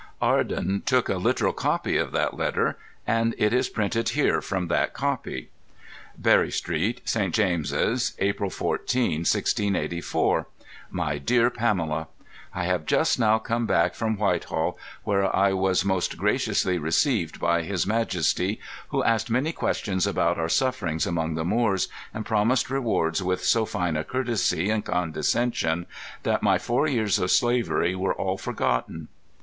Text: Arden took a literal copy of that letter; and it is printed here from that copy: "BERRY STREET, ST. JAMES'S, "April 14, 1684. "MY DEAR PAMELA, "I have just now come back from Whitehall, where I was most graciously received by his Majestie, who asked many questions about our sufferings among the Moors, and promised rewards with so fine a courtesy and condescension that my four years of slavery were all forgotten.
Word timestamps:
Arden 0.19 0.81
took 0.83 1.09
a 1.09 1.17
literal 1.17 1.53
copy 1.53 1.95
of 1.95 2.11
that 2.11 2.33
letter; 2.35 2.75
and 3.05 3.35
it 3.37 3.53
is 3.53 3.69
printed 3.69 4.09
here 4.09 4.41
from 4.41 4.67
that 4.67 4.93
copy: 4.95 5.51
"BERRY 6.17 6.49
STREET, 6.51 7.01
ST. 7.07 7.31
JAMES'S, 7.35 8.15
"April 8.17 8.49
14, 8.49 9.19
1684. 9.19 10.47
"MY 10.89 11.17
DEAR 11.19 11.51
PAMELA, 11.51 12.07
"I 12.51 12.63
have 12.63 12.87
just 12.87 13.19
now 13.19 13.37
come 13.37 13.67
back 13.67 13.93
from 13.93 14.17
Whitehall, 14.17 14.75
where 15.03 15.35
I 15.35 15.53
was 15.53 15.85
most 15.85 16.17
graciously 16.17 16.79
received 16.79 17.39
by 17.39 17.61
his 17.61 17.85
Majestie, 17.85 18.59
who 18.87 19.03
asked 19.03 19.29
many 19.29 19.51
questions 19.51 20.07
about 20.07 20.39
our 20.39 20.49
sufferings 20.49 21.05
among 21.05 21.35
the 21.35 21.45
Moors, 21.45 21.89
and 22.11 22.25
promised 22.25 22.71
rewards 22.71 23.21
with 23.21 23.43
so 23.43 23.65
fine 23.67 23.95
a 23.95 24.03
courtesy 24.03 24.71
and 24.71 24.83
condescension 24.83 25.85
that 26.23 26.41
my 26.41 26.57
four 26.57 26.87
years 26.87 27.19
of 27.19 27.29
slavery 27.29 27.93
were 27.93 28.15
all 28.15 28.39
forgotten. 28.39 29.07